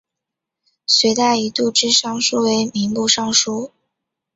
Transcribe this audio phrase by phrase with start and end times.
[0.87, 3.71] 隋代以度支尚书为民部尚书。